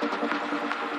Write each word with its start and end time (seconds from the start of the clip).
Gracias. 0.00 0.89